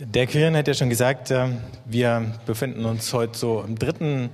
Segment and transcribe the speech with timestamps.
[0.00, 1.48] Der Quirin hat ja schon gesagt, äh,
[1.84, 4.30] wir befinden uns heute so im dritten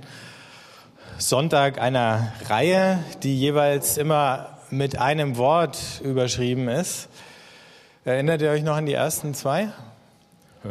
[1.17, 7.09] Sonntag einer Reihe, die jeweils immer mit einem Wort überschrieben ist.
[8.03, 9.69] Erinnert ihr euch noch an die ersten zwei?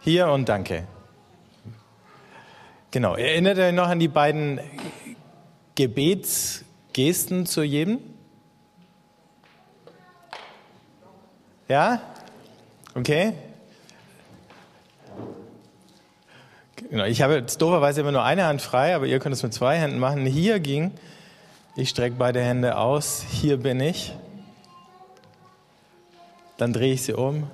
[0.00, 0.84] Hier und danke.
[2.90, 3.16] Genau.
[3.16, 4.60] Erinnert ihr euch noch an die beiden
[5.74, 8.15] Gebetsgesten zu jedem?
[11.68, 12.00] Ja?
[12.94, 13.32] Okay.
[16.76, 19.52] Genau, ich habe jetzt dooferweise immer nur eine Hand frei, aber ihr könnt es mit
[19.52, 20.24] zwei Händen machen.
[20.26, 20.92] Hier ging,
[21.74, 24.14] ich strecke beide Hände aus, hier bin ich.
[26.56, 27.50] Dann drehe ich sie um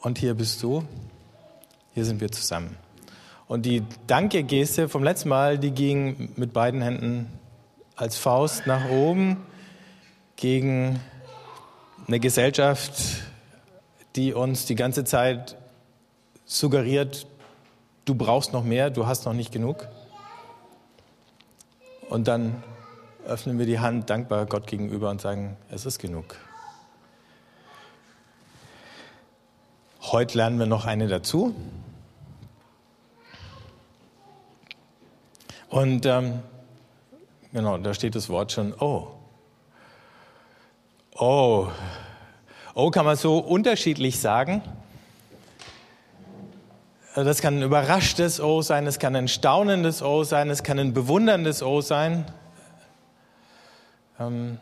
[0.00, 0.84] und hier bist du.
[1.94, 2.76] Hier sind wir zusammen.
[3.48, 7.30] Und die Danke-Geste vom letzten Mal, die ging mit beiden Händen
[7.96, 9.38] als Faust nach oben
[10.36, 11.00] gegen
[12.06, 12.92] eine Gesellschaft,
[14.16, 15.56] die uns die ganze Zeit
[16.44, 17.26] suggeriert,
[18.04, 19.88] du brauchst noch mehr, du hast noch nicht genug.
[22.08, 22.62] Und dann
[23.26, 26.36] öffnen wir die Hand dankbar Gott gegenüber und sagen, es ist genug.
[30.02, 31.54] Heute lernen wir noch eine dazu.
[35.70, 36.42] Und ähm,
[37.52, 39.21] genau, da steht das Wort schon, oh.
[41.14, 41.68] Oh.
[42.74, 44.62] Oh kann man so unterschiedlich sagen.
[47.14, 50.94] Das kann ein überraschtes Oh sein, es kann ein staunendes Oh sein, es kann ein
[50.94, 52.24] bewunderndes Oh sein.
[54.18, 54.58] Ähm,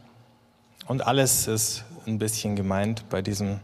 [0.88, 3.60] und alles ist ein bisschen gemeint bei diesem,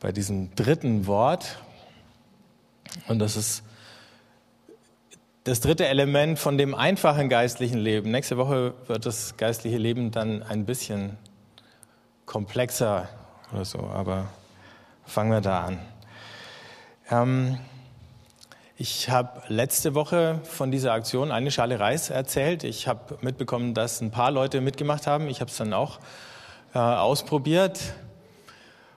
[0.00, 1.58] bei diesem dritten Wort.
[3.08, 3.62] Und das ist
[5.44, 8.10] das dritte Element von dem einfachen geistlichen Leben.
[8.10, 11.18] Nächste Woche wird das geistliche Leben dann ein bisschen
[12.30, 13.08] komplexer
[13.52, 14.28] oder so, aber
[15.04, 15.78] fangen wir da an.
[17.10, 17.58] Ähm,
[18.76, 22.62] ich habe letzte Woche von dieser Aktion eine Schale Reis erzählt.
[22.62, 25.26] Ich habe mitbekommen, dass ein paar Leute mitgemacht haben.
[25.28, 25.98] Ich habe es dann auch
[26.72, 27.94] äh, ausprobiert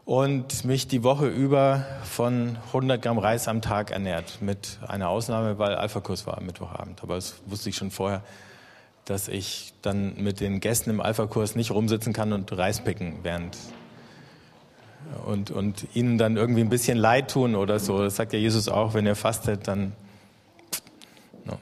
[0.06, 4.44] und mich die Woche über von 100 Gramm Reis am Tag ernährt.
[4.44, 7.02] Mit einer Ausnahme, weil Alpha-Kurs war am Mittwochabend.
[7.02, 8.22] Aber das wusste ich schon vorher,
[9.06, 13.58] dass ich dann mit den Gästen im Alpha-Kurs nicht rumsitzen kann und Reis picken während
[15.26, 18.04] und, und ihnen dann irgendwie ein bisschen leid tun oder so.
[18.04, 19.94] Das sagt ja Jesus auch, wenn ihr fastet, dann.
[21.46, 21.58] No.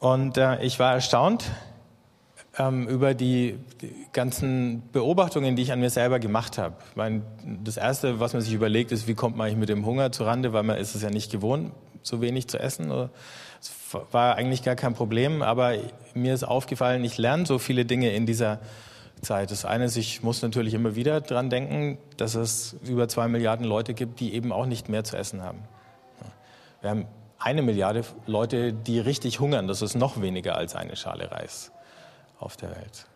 [0.00, 1.50] Und äh, ich war erstaunt,
[2.58, 6.76] ähm, über die, die, ganzen Beobachtungen, die ich an mir selber gemacht habe.
[7.64, 10.52] Das Erste, was man sich überlegt, ist, wie kommt man eigentlich mit dem Hunger zurande,
[10.52, 11.72] weil man ist es ja nicht gewohnt,
[12.02, 12.90] so wenig zu essen.
[13.60, 13.72] Es
[14.10, 15.74] war eigentlich gar kein Problem, aber
[16.14, 18.58] mir ist aufgefallen, ich lerne so viele Dinge in dieser
[19.20, 19.50] Zeit.
[19.50, 23.64] Das eine ist, ich muss natürlich immer wieder dran denken, dass es über zwei Milliarden
[23.64, 25.62] Leute gibt, die eben auch nicht mehr zu essen haben.
[26.80, 27.06] Wir haben
[27.38, 29.68] eine Milliarde Leute, die richtig hungern.
[29.68, 31.72] Das ist noch weniger als eine Schale Reis
[32.38, 33.06] auf der Welt.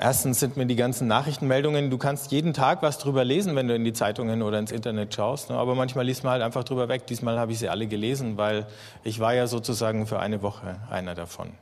[0.00, 3.74] Erstens sind mir die ganzen Nachrichtenmeldungen, du kannst jeden Tag was drüber lesen, wenn du
[3.74, 5.56] in die Zeitungen oder ins Internet schaust, ne?
[5.56, 7.08] aber manchmal liest man halt einfach drüber weg.
[7.08, 8.66] Diesmal habe ich sie alle gelesen, weil
[9.02, 11.52] ich war ja sozusagen für eine Woche einer davon.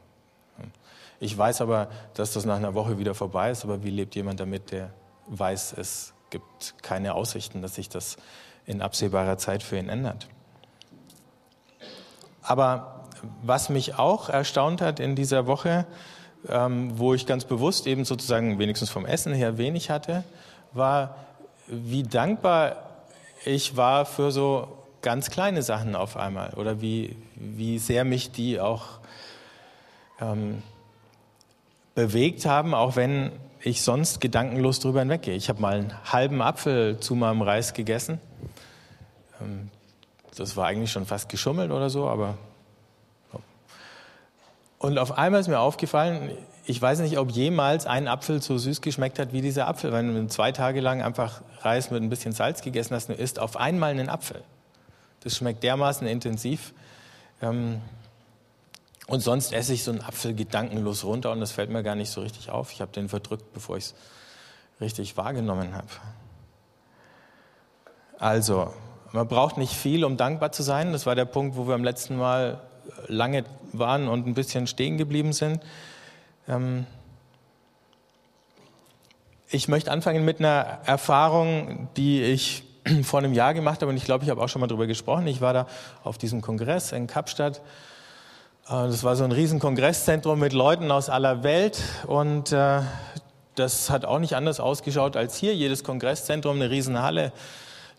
[1.20, 4.40] Ich weiß aber, dass das nach einer Woche wieder vorbei ist, aber wie lebt jemand
[4.40, 4.90] damit, der
[5.28, 8.16] weiß, es gibt keine Aussichten, dass sich das
[8.66, 10.28] in absehbarer Zeit für ihn ändert?
[12.42, 13.06] Aber
[13.42, 15.86] was mich auch erstaunt hat in dieser Woche,
[16.48, 20.24] ähm, wo ich ganz bewusst eben sozusagen wenigstens vom Essen her wenig hatte,
[20.72, 21.16] war,
[21.66, 22.76] wie dankbar
[23.44, 24.68] ich war für so
[25.02, 29.00] ganz kleine Sachen auf einmal oder wie, wie sehr mich die auch
[30.20, 30.62] ähm,
[31.94, 35.34] bewegt haben, auch wenn ich sonst gedankenlos drüber hinweggehe.
[35.34, 38.20] Ich habe mal einen halben Apfel zu meinem Reis gegessen.
[39.40, 39.70] Ähm,
[40.36, 42.38] das war eigentlich schon fast geschummelt oder so, aber
[44.82, 48.80] und auf einmal ist mir aufgefallen, ich weiß nicht, ob jemals ein Apfel so süß
[48.80, 49.92] geschmeckt hat wie dieser Apfel.
[49.92, 53.38] Wenn du zwei Tage lang einfach Reis mit ein bisschen Salz gegessen hast, du isst
[53.38, 54.42] auf einmal einen Apfel.
[55.20, 56.72] Das schmeckt dermaßen intensiv.
[57.40, 57.80] Ähm,
[59.06, 62.10] und sonst esse ich so einen Apfel gedankenlos runter und das fällt mir gar nicht
[62.10, 62.72] so richtig auf.
[62.72, 63.94] Ich habe den verdrückt, bevor ich es
[64.80, 65.88] richtig wahrgenommen habe.
[68.18, 68.72] Also,
[69.12, 70.92] man braucht nicht viel, um dankbar zu sein.
[70.92, 72.60] Das war der Punkt, wo wir am letzten Mal
[73.08, 75.62] lange waren und ein bisschen stehen geblieben sind.
[76.48, 76.86] Ähm,
[79.50, 82.64] ich möchte anfangen mit einer Erfahrung, die ich
[83.02, 85.26] vor einem Jahr gemacht habe und ich glaube, ich habe auch schon mal darüber gesprochen.
[85.26, 85.66] Ich war da
[86.04, 87.58] auf diesem Kongress in Kapstadt.
[88.66, 92.80] Äh, das war so ein riesen Kongresszentrum mit Leuten aus aller Welt und äh,
[93.54, 95.54] das hat auch nicht anders ausgeschaut als hier.
[95.54, 97.32] Jedes Kongresszentrum, eine Riesenhalle.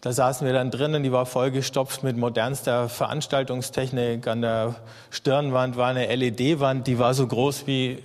[0.04, 4.28] Da saßen wir dann drinnen, die war vollgestopft mit modernster Veranstaltungstechnik.
[4.28, 4.76] An der
[5.12, 8.04] Stirnwand war eine LED-Wand, die war so groß wie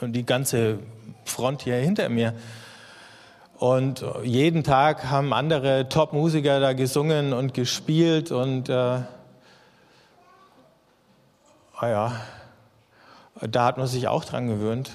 [0.00, 0.78] die ganze
[1.26, 2.32] Front hier hinter mir.
[3.58, 9.06] Und jeden Tag haben andere Top-Musiker da gesungen und gespielt und äh, ah
[11.82, 12.12] ja,
[13.42, 14.92] da hat man sich auch dran gewöhnt.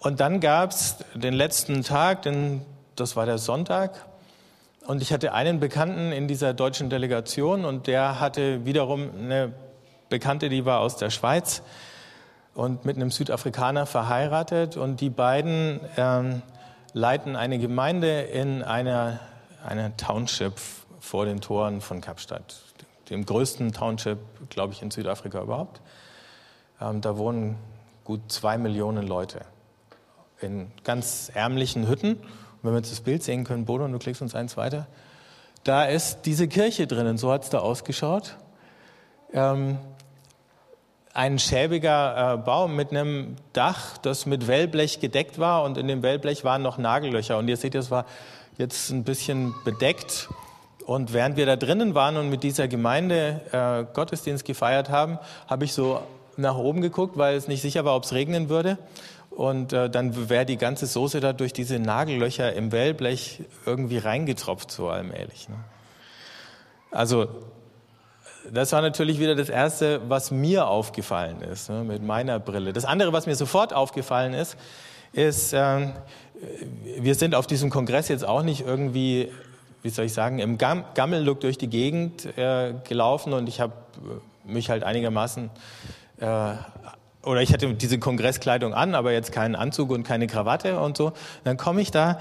[0.00, 2.60] Und dann gab es den letzten Tag, den,
[3.00, 4.06] das war der Sonntag,
[4.86, 9.52] und ich hatte einen Bekannten in dieser deutschen Delegation und der hatte wiederum eine
[10.08, 11.62] Bekannte, die war aus der Schweiz
[12.54, 16.42] und mit einem Südafrikaner verheiratet und die beiden ähm,
[16.92, 19.20] leiten eine Gemeinde in einer,
[19.64, 20.54] einer Township
[20.98, 22.60] vor den Toren von Kapstadt,
[23.10, 24.18] dem größten Township,
[24.48, 25.80] glaube ich, in Südafrika überhaupt.
[26.80, 27.56] Ähm, da wohnen
[28.04, 29.42] gut zwei Millionen Leute
[30.40, 32.18] in ganz ärmlichen Hütten.
[32.62, 34.86] Und wenn wir jetzt das Bild sehen können, Bodo, du klickst uns eins weiter.
[35.64, 38.36] Da ist diese Kirche drinnen, so hat es da ausgeschaut.
[39.32, 39.78] Ähm,
[41.12, 46.02] ein schäbiger äh, Baum mit einem Dach, das mit Wellblech gedeckt war und in dem
[46.02, 47.38] Wellblech waren noch Nagellöcher.
[47.38, 48.06] Und ihr seht, es war
[48.58, 50.28] jetzt ein bisschen bedeckt.
[50.86, 55.18] Und während wir da drinnen waren und mit dieser Gemeinde äh, Gottesdienst gefeiert haben,
[55.48, 56.00] habe ich so
[56.36, 58.78] nach oben geguckt, weil es nicht sicher war, ob es regnen würde.
[59.30, 64.70] Und äh, dann wäre die ganze Soße da durch diese Nagellöcher im Wellblech irgendwie reingetropft,
[64.70, 65.48] so allmählich.
[65.48, 65.56] Ne?
[66.90, 67.28] Also
[68.50, 72.72] das war natürlich wieder das Erste, was mir aufgefallen ist, ne, mit meiner Brille.
[72.72, 74.56] Das andere, was mir sofort aufgefallen ist,
[75.12, 75.88] ist, äh,
[76.98, 79.30] wir sind auf diesem Kongress jetzt auch nicht irgendwie,
[79.82, 83.74] wie soll ich sagen, im Gam Gammellook durch die Gegend äh, gelaufen und ich habe
[84.44, 85.50] mich halt einigermaßen
[86.20, 86.54] äh,
[87.22, 91.12] oder ich hatte diese Kongresskleidung an, aber jetzt keinen Anzug und keine Krawatte und so.
[91.44, 92.18] Dann komme ich da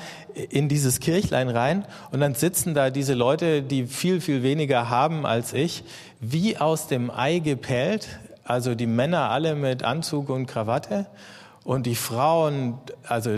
[0.49, 5.25] in dieses Kirchlein rein und dann sitzen da diese Leute, die viel, viel weniger haben
[5.25, 5.83] als ich,
[6.19, 8.07] wie aus dem Ei gepellt.
[8.43, 11.05] Also die Männer alle mit Anzug und Krawatte
[11.63, 13.35] und die Frauen, also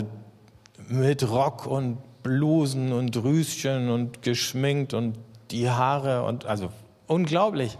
[0.88, 5.16] mit Rock und Blusen und Rüschen und geschminkt und
[5.50, 6.70] die Haare und also
[7.06, 7.76] unglaublich.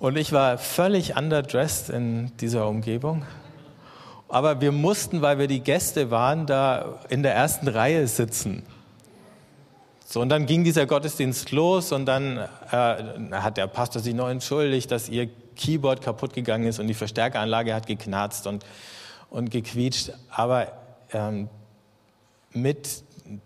[0.00, 3.24] Und ich war völlig underdressed in dieser Umgebung.
[4.28, 8.62] Aber wir mussten, weil wir die Gäste waren, da in der ersten Reihe sitzen.
[10.06, 12.96] So, und dann ging dieser Gottesdienst los und dann äh,
[13.32, 17.74] hat der Pastor sich noch entschuldigt, dass ihr Keyboard kaputt gegangen ist und die Verstärkeranlage
[17.74, 18.64] hat geknarzt und,
[19.30, 20.12] und gequietscht.
[20.30, 20.72] Aber
[21.12, 21.48] ähm,
[22.52, 23.02] mit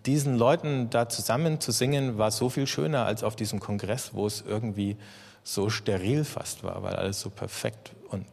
[0.06, 4.26] diesen Leuten da zusammen zu singen, war so viel schöner als auf diesem Kongress, wo
[4.26, 4.96] es irgendwie
[5.42, 8.26] so steril fast war, weil alles so perfekt und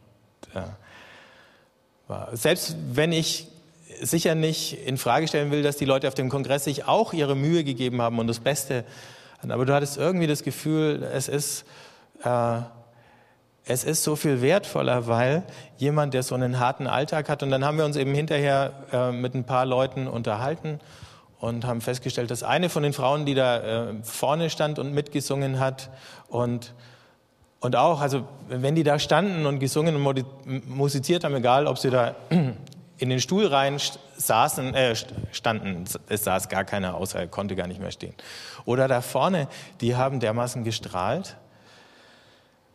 [0.54, 0.62] äh,
[2.08, 2.36] war.
[2.36, 3.48] Selbst wenn ich
[4.00, 7.34] sicher nicht in Frage stellen will, dass die Leute auf dem Kongress sich auch ihre
[7.34, 8.84] Mühe gegeben haben und das Beste,
[9.48, 11.64] aber du hattest irgendwie das Gefühl, es ist
[12.22, 12.60] äh,
[13.64, 15.44] es ist so viel wertvoller, weil
[15.76, 19.12] jemand, der so einen harten Alltag hat, und dann haben wir uns eben hinterher äh,
[19.12, 20.80] mit ein paar Leuten unterhalten
[21.38, 25.60] und haben festgestellt, dass eine von den Frauen, die da äh, vorne stand und mitgesungen
[25.60, 25.90] hat
[26.28, 26.74] und
[27.60, 31.90] und auch, also wenn die da standen und gesungen und musiziert haben, egal ob sie
[31.90, 32.16] da
[32.96, 33.78] in den Stuhl rein
[34.16, 34.94] saßen, äh,
[35.32, 38.14] standen, es saß gar keiner, außer er konnte gar nicht mehr stehen.
[38.64, 39.48] Oder da vorne,
[39.80, 41.36] die haben dermaßen gestrahlt.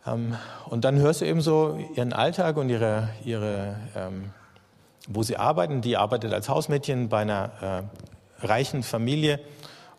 [0.05, 0.35] Ähm,
[0.69, 4.31] und dann hörst du eben so ihren Alltag und ihre, ihre ähm,
[5.07, 5.81] wo sie arbeiten.
[5.81, 7.87] Die arbeitet als Hausmädchen bei einer
[8.41, 9.39] äh, reichen Familie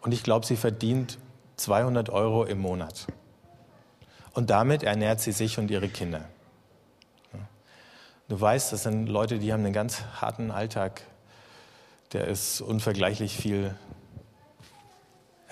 [0.00, 1.18] und ich glaube, sie verdient
[1.56, 3.06] 200 Euro im Monat.
[4.36, 6.20] Und damit ernährt sie sich und ihre Kinder.
[8.28, 11.00] Du weißt, das sind Leute, die haben einen ganz harten Alltag.
[12.12, 13.74] Der ist unvergleichlich viel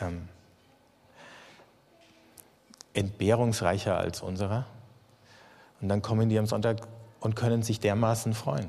[0.02, 0.28] ähm,
[2.92, 4.66] entbehrungsreicher als unserer.
[5.80, 6.80] Und dann kommen die am Sonntag
[7.20, 8.68] und können sich dermaßen freuen.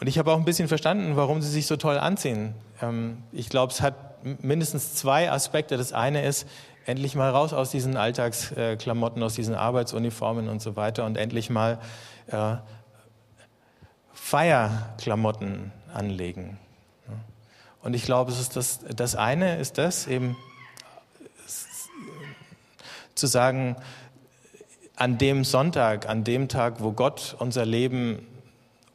[0.00, 2.54] Und ich habe auch ein bisschen verstanden, warum sie sich so toll anziehen.
[2.80, 5.76] Ähm, ich glaube, es hat mindestens zwei Aspekte.
[5.76, 6.46] Das eine ist,
[6.88, 11.78] endlich mal raus aus diesen Alltagsklamotten, aus diesen Arbeitsuniformen und so weiter und endlich mal
[12.28, 12.56] äh,
[14.14, 16.58] Feierklamotten anlegen.
[17.82, 20.36] Und ich glaube, es ist das, das eine ist das eben
[23.14, 23.76] zu sagen,
[24.96, 28.26] an dem Sonntag, an dem Tag, wo Gott unser Leben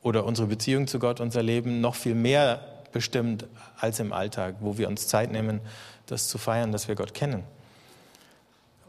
[0.02, 3.46] oder unsere Beziehung zu Gott unser Leben noch viel mehr bestimmt
[3.78, 5.60] als im Alltag, wo wir uns Zeit nehmen,
[6.06, 7.44] das zu feiern, dass wir Gott kennen.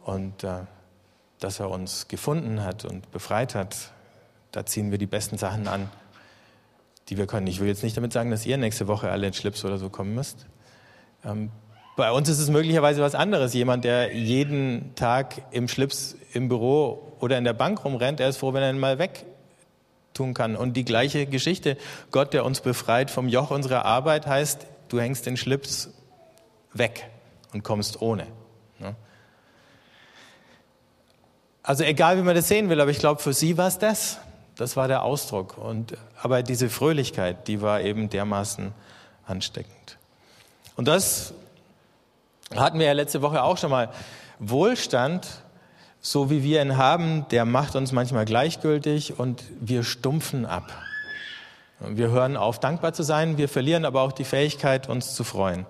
[0.05, 0.61] Und äh,
[1.41, 3.91] dass er uns gefunden hat und befreit hat,
[4.53, 5.91] Da ziehen wir die besten Sachen an,
[7.09, 7.49] die wir können.
[7.49, 9.91] Ich will jetzt nicht damit sagen, dass ihr nächste Woche alle in Schlips oder so
[9.91, 10.47] kommen müsst.
[11.25, 11.51] Ähm,
[11.97, 13.53] bei uns ist es möglicherweise was anderes.
[13.53, 18.37] Jemand, der jeden Tag im Schlips im Büro oder in der Bank rumrennt, der ist
[18.37, 19.27] froh, wenn er mal weg
[20.15, 20.57] tun kann.
[20.57, 21.77] Und die gleiche Geschichte.
[22.11, 25.91] Gott, der uns befreit vom Joch unserer Arbeit, heißt, du hängst den Schlips
[26.73, 27.11] weg
[27.53, 28.27] und kommst ohne.
[31.65, 34.19] Also egal, wie man das sehen will, aber ich glaube, für sie war es das.
[34.55, 35.57] Das war der Ausdruck.
[35.57, 38.73] Und, aber diese Fröhlichkeit, die war eben dermaßen
[39.27, 39.97] ansteckend.
[40.77, 41.33] Und das
[42.55, 43.89] hatten wir ja letzte Woche auch schon mal.
[44.39, 45.27] Wohlstand,
[46.07, 50.71] so wie wir ihn haben, der macht uns manchmal gleichgültig und wir stumpfen ab.
[51.81, 55.65] Wir hören auf, dankbar zu sein, wir verlieren aber auch die Fähigkeit, uns zu freuen.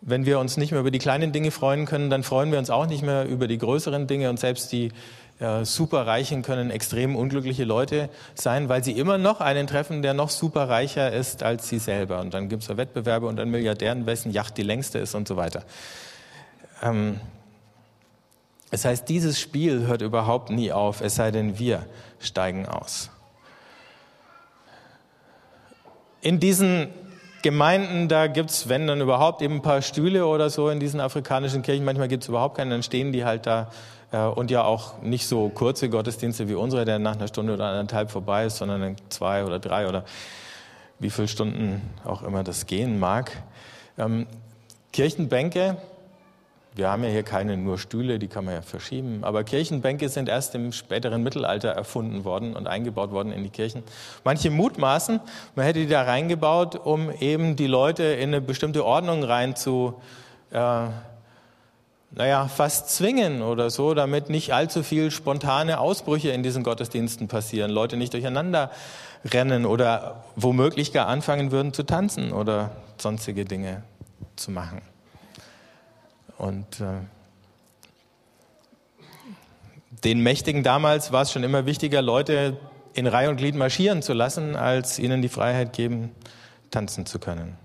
[0.00, 2.70] Wenn wir uns nicht mehr über die kleinen Dinge freuen können, dann freuen wir uns
[2.70, 4.90] auch nicht mehr über die größeren Dinge und selbst die
[5.38, 10.30] äh, Superreichen können extrem unglückliche Leute sein, weil sie immer noch einen treffen, der noch
[10.30, 12.20] superreicher ist als sie selber.
[12.20, 15.36] Und dann gibt es Wettbewerbe und dann Milliardären, wessen Yacht die längste ist und so
[15.36, 15.64] weiter.
[16.82, 17.20] Ähm,
[18.70, 21.86] das heißt, dieses Spiel hört überhaupt nie auf, es sei denn, wir
[22.20, 23.10] steigen aus.
[26.20, 26.88] In diesen
[27.42, 31.00] Gemeinden, da gibt es, wenn dann überhaupt, eben ein paar Stühle oder so in diesen
[31.00, 31.84] afrikanischen Kirchen.
[31.84, 33.70] Manchmal gibt es überhaupt keinen, dann stehen die halt da.
[34.10, 37.66] Äh, und ja auch nicht so kurze Gottesdienste wie unsere, der nach einer Stunde oder
[37.66, 40.04] anderthalb vorbei ist, sondern zwei oder drei oder
[40.98, 43.30] wie viele Stunden auch immer das gehen mag.
[43.96, 44.26] Ähm,
[44.92, 45.76] Kirchenbänke,
[46.78, 49.18] wir haben ja hier keine nur Stühle, die kann man ja verschieben.
[49.22, 53.82] Aber Kirchenbänke sind erst im späteren Mittelalter erfunden worden und eingebaut worden in die Kirchen.
[54.22, 55.18] Manche mutmaßen,
[55.56, 60.00] man hätte die da reingebaut, um eben die Leute in eine bestimmte Ordnung rein zu,
[60.52, 60.86] äh,
[62.12, 67.72] naja, fast zwingen oder so, damit nicht allzu viel spontane Ausbrüche in diesen Gottesdiensten passieren.
[67.72, 68.70] Leute nicht durcheinander
[69.24, 73.82] rennen oder womöglich gar anfangen würden zu tanzen oder sonstige Dinge
[74.36, 74.80] zu machen.
[76.38, 77.00] Und äh,
[80.04, 82.56] den Mächtigen damals war es schon immer wichtiger, Leute
[82.94, 86.14] in Reihe und Glied marschieren zu lassen, als ihnen die Freiheit geben,
[86.70, 87.56] tanzen zu können.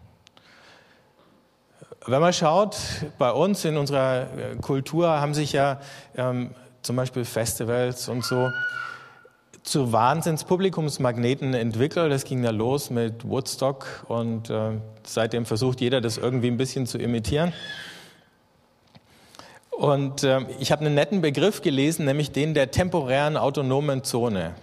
[2.05, 2.77] Wenn man schaut,
[3.17, 5.79] bei uns in unserer äh, Kultur haben sich ja
[6.17, 6.51] ähm,
[6.81, 8.49] zum Beispiel Festivals und so
[9.63, 12.11] zu Wahnsinnspublikumsmagneten entwickelt.
[12.11, 14.71] Das ging ja los mit Woodstock und äh,
[15.03, 17.53] seitdem versucht jeder, das irgendwie ein bisschen zu imitieren.
[19.77, 24.53] Und äh, ich habe einen netten Begriff gelesen, nämlich den der temporären autonomen Zone.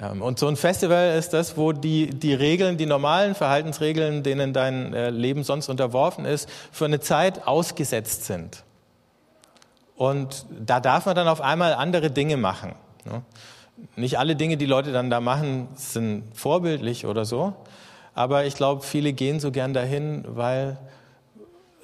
[0.00, 4.52] Ähm, und so ein Festival ist das, wo die, die Regeln, die normalen Verhaltensregeln, denen
[4.52, 8.62] dein äh, Leben sonst unterworfen ist, für eine Zeit ausgesetzt sind.
[9.96, 12.74] Und da darf man dann auf einmal andere Dinge machen.
[13.04, 13.22] Ne?
[13.96, 17.54] Nicht alle Dinge, die Leute dann da machen, sind vorbildlich oder so.
[18.14, 20.78] Aber ich glaube, viele gehen so gern dahin, weil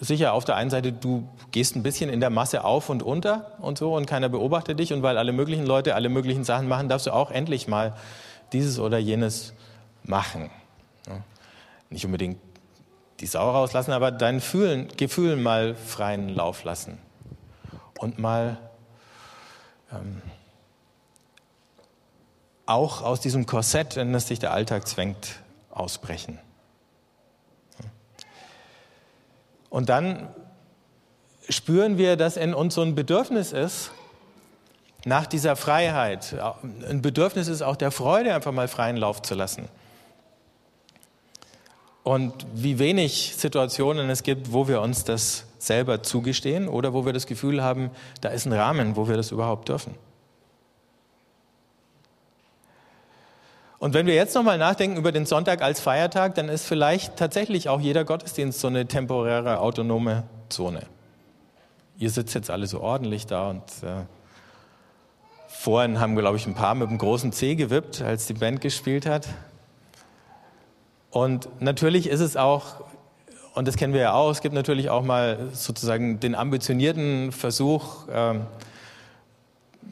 [0.02, 3.52] sicher auf der einen Seite, du gehst ein bisschen in der Masse auf und unter
[3.60, 6.88] und so und keiner beobachtet dich und weil alle möglichen Leute alle möglichen Sachen machen,
[6.88, 7.94] darfst du auch endlich mal
[8.52, 9.54] dieses oder jenes
[10.02, 10.50] machen.
[11.88, 12.38] Nicht unbedingt
[13.20, 16.98] die Sau rauslassen, aber deinen Fühlen, Gefühlen mal freien Lauf lassen
[17.98, 18.58] und mal
[19.92, 20.20] ähm,
[22.66, 25.36] auch aus diesem Korsett, in das sich der Alltag zwängt,
[25.70, 26.38] ausbrechen.
[29.72, 30.28] Und dann
[31.48, 33.90] spüren wir, dass in uns so ein Bedürfnis ist
[35.06, 36.36] nach dieser Freiheit.
[36.86, 39.68] Ein Bedürfnis ist auch der Freude, einfach mal freien Lauf zu lassen.
[42.02, 47.14] Und wie wenig Situationen es gibt, wo wir uns das selber zugestehen oder wo wir
[47.14, 49.94] das Gefühl haben, da ist ein Rahmen, wo wir das überhaupt dürfen.
[53.82, 57.68] Und wenn wir jetzt nochmal nachdenken über den Sonntag als Feiertag, dann ist vielleicht tatsächlich
[57.68, 60.82] auch jeder Gottesdienst so eine temporäre autonome Zone.
[61.98, 64.04] Ihr sitzt jetzt alle so ordentlich da und äh,
[65.48, 69.04] vorhin haben, glaube ich, ein paar mit dem großen C gewippt, als die Band gespielt
[69.04, 69.26] hat.
[71.10, 72.84] Und natürlich ist es auch,
[73.54, 78.06] und das kennen wir ja auch, es gibt natürlich auch mal sozusagen den ambitionierten Versuch,
[78.06, 78.34] äh,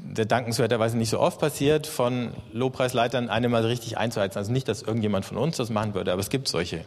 [0.02, 4.38] der dankenswerterweise nicht so oft passiert, von Lobpreisleitern eine mal richtig einzuheizen.
[4.38, 6.84] Also nicht, dass irgendjemand von uns das machen würde, aber es gibt solche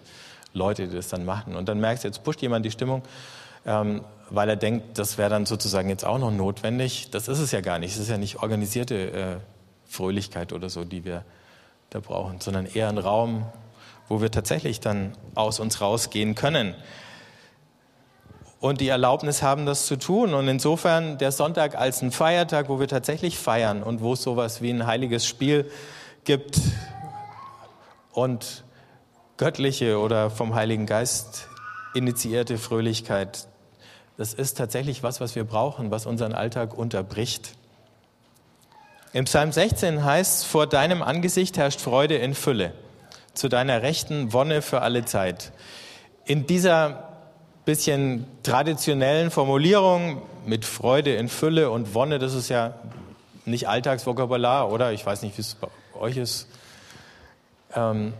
[0.54, 1.56] Leute, die das dann machen.
[1.56, 3.04] Und dann merkst du, jetzt pusht jemand die Stimmung,
[3.66, 7.10] ähm, weil er denkt, das wäre dann sozusagen jetzt auch noch notwendig.
[7.12, 7.94] Das ist es ja gar nicht.
[7.94, 9.36] Es ist ja nicht organisierte äh,
[9.86, 11.24] Fröhlichkeit oder so, die wir
[11.90, 13.46] da brauchen, sondern eher ein Raum,
[14.10, 16.76] wo wir tatsächlich dann aus uns rausgehen können.
[18.64, 20.34] Und die Erlaubnis haben, das zu tun.
[20.34, 24.62] Und insofern der Sonntag als ein Feiertag, wo wir tatsächlich feiern und wo es sowas
[24.62, 25.70] wie ein heiliges Spiel
[26.24, 26.62] gibt
[28.14, 28.64] und
[29.36, 31.50] göttliche oder vom Heiligen Geist
[31.94, 33.50] initiierte Fröhlichkeit,
[34.16, 37.56] das ist tatsächlich was, was wir brauchen, was unseren Alltag unterbricht.
[39.12, 42.72] Im Psalm 16 heißt, vor deinem Angesicht herrscht Freude in Fülle,
[43.34, 45.52] zu deiner Rechten Wonne für alle Zeit.
[46.24, 47.10] In dieser
[47.66, 52.74] bisschen traditionellen Formulierung mit Freude in Fülle und Wonne, das ist ja
[53.46, 54.92] nicht Alltagsvokabular, oder?
[54.92, 55.68] Ich weiß nicht, wie es bei
[56.00, 56.48] euch ist.
[57.76, 58.14] Ähm,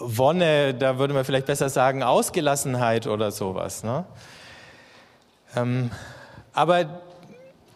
[0.00, 3.82] Wonne, da würde man vielleicht besser sagen Ausgelassenheit oder sowas.
[3.82, 4.04] Ne?
[5.56, 5.90] Ähm,
[6.52, 7.00] aber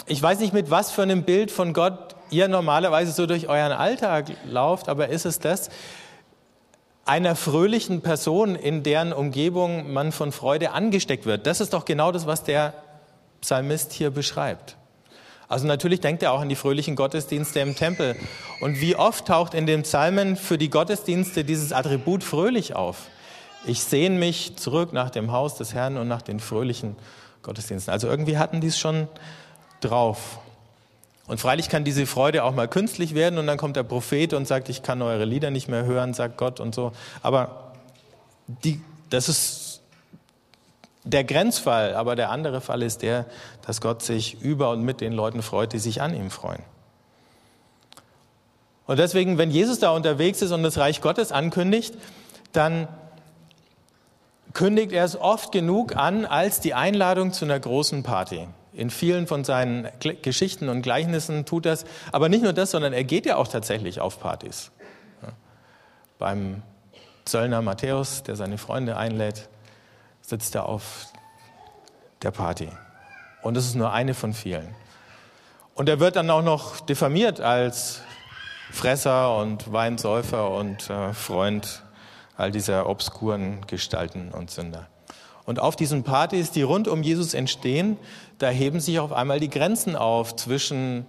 [0.07, 3.73] ich weiß nicht, mit was für einem Bild von Gott ihr normalerweise so durch euren
[3.73, 5.71] Alltag lauft, aber ist es das,
[7.05, 11.47] einer fröhlichen Person, in deren Umgebung man von Freude angesteckt wird.
[11.47, 12.75] Das ist doch genau das, was der
[13.41, 14.77] Psalmist hier beschreibt.
[15.49, 18.17] Also natürlich denkt er auch an die fröhlichen Gottesdienste im Tempel.
[18.61, 23.09] Und wie oft taucht in den Psalmen für die Gottesdienste dieses Attribut fröhlich auf?
[23.67, 26.97] Ich sehne mich zurück nach dem Haus des Herrn und nach den fröhlichen
[27.43, 27.93] Gottesdiensten.
[27.93, 29.09] Also irgendwie hatten die es schon
[29.81, 30.39] drauf.
[31.27, 34.47] Und freilich kann diese Freude auch mal künstlich werden und dann kommt der Prophet und
[34.47, 36.93] sagt, ich kann eure Lieder nicht mehr hören, sagt Gott und so.
[37.23, 37.73] Aber
[38.47, 39.83] die, das ist
[41.05, 43.27] der Grenzfall, aber der andere Fall ist der,
[43.67, 46.63] dass Gott sich über und mit den Leuten freut, die sich an ihm freuen.
[48.87, 51.95] Und deswegen, wenn Jesus da unterwegs ist und das Reich Gottes ankündigt,
[52.53, 52.89] dann
[54.53, 58.49] kündigt er es oft genug an als die Einladung zu einer großen Party.
[58.75, 59.89] In vielen von seinen
[60.23, 61.85] Geschichten und Gleichnissen tut das.
[62.11, 64.71] Aber nicht nur das, sondern er geht ja auch tatsächlich auf Partys.
[66.19, 66.63] Beim
[67.25, 69.49] Zöllner Matthäus, der seine Freunde einlädt,
[70.23, 71.07] sitzt er auf
[72.23, 72.69] der Party.
[73.43, 74.75] Und das ist nur eine von vielen.
[75.75, 78.03] Und er wird dann auch noch diffamiert als
[78.71, 81.83] Fresser und Weinsäufer und äh, Freund
[82.37, 84.89] all dieser obskuren Gestalten und Sünder.
[85.45, 87.99] Und auf diesen Partys, die rund um Jesus entstehen,
[88.43, 91.07] da heben sich auf einmal die Grenzen auf zwischen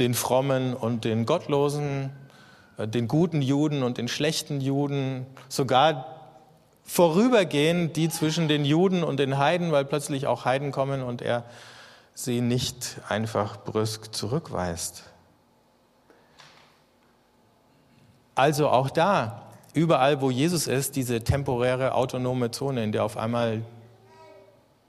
[0.00, 2.10] den Frommen und den Gottlosen,
[2.78, 6.16] äh, den guten Juden und den schlechten Juden, sogar
[6.82, 11.44] vorübergehend die zwischen den Juden und den Heiden, weil plötzlich auch Heiden kommen und er
[12.12, 15.04] sie nicht einfach brüsk zurückweist.
[18.34, 19.42] Also auch da
[19.74, 23.62] überall, wo Jesus ist, diese temporäre autonome Zone, in der auf einmal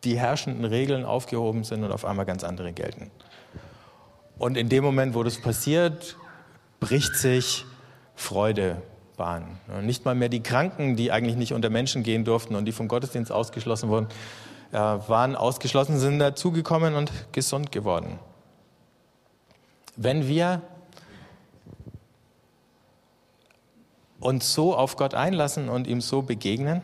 [0.04, 3.12] die herrschenden Regeln aufgehoben sind und auf einmal ganz andere gelten.
[4.38, 6.18] Und in dem Moment, wo das passiert,
[6.80, 7.66] bricht sich
[8.16, 8.82] Freude
[9.18, 9.60] Bahn.
[9.82, 12.88] Nicht mal mehr die Kranken, die eigentlich nicht unter Menschen gehen durften und die vom
[12.88, 14.08] Gottesdienst ausgeschlossen wurden,
[14.72, 18.18] waren ausgeschlossen, sind dazugekommen und gesund geworden.
[19.98, 20.62] Wenn wir
[24.22, 26.82] uns so auf Gott einlassen und ihm so begegnen,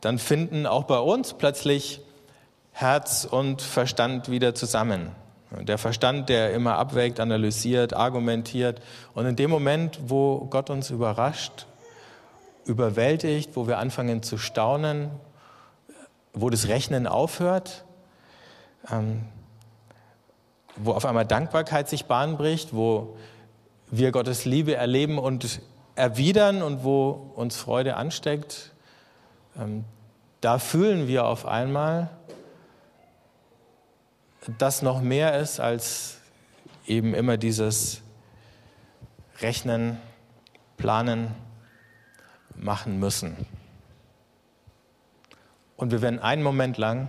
[0.00, 2.00] dann finden auch bei uns plötzlich
[2.80, 5.10] Herz und Verstand wieder zusammen.
[5.50, 8.80] Der Verstand, der immer abwägt, analysiert, argumentiert.
[9.12, 11.66] Und in dem Moment, wo Gott uns überrascht,
[12.64, 15.10] überwältigt, wo wir anfangen zu staunen,
[16.32, 17.84] wo das Rechnen aufhört,
[18.90, 19.26] ähm,
[20.76, 23.16] wo auf einmal Dankbarkeit sich Bahn bricht, wo
[23.90, 25.60] wir Gottes Liebe erleben und
[25.96, 28.72] erwidern und wo uns Freude ansteckt,
[29.58, 29.84] ähm,
[30.40, 32.08] da fühlen wir auf einmal,
[34.58, 36.18] dass noch mehr ist als
[36.86, 38.02] eben immer dieses
[39.40, 39.98] Rechnen,
[40.76, 41.34] Planen,
[42.54, 43.36] machen müssen.
[45.76, 47.08] Und wir werden einen Moment lang,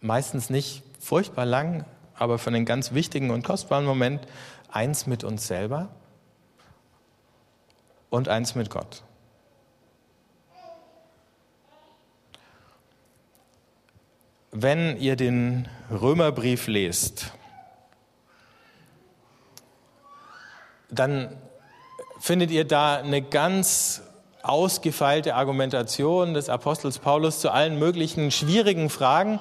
[0.00, 4.26] meistens nicht furchtbar lang, aber für einen ganz wichtigen und kostbaren Moment,
[4.70, 5.88] eins mit uns selber
[8.10, 9.02] und eins mit Gott.
[14.58, 17.30] Wenn ihr den Römerbrief lest,
[20.88, 21.28] dann
[22.20, 24.00] findet ihr da eine ganz
[24.42, 29.40] ausgefeilte Argumentation des Apostels Paulus zu allen möglichen schwierigen Fragen,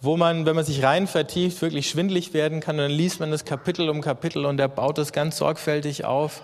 [0.00, 2.76] wo man, wenn man sich rein vertieft, wirklich schwindlig werden kann.
[2.76, 6.40] Und dann liest man das Kapitel um Kapitel und er baut das ganz sorgfältig auf